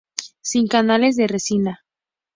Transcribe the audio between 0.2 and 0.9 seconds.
Sin